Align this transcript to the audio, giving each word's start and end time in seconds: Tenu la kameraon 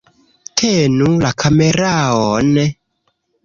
Tenu 0.61 1.09
la 1.25 1.31
kameraon 1.45 2.51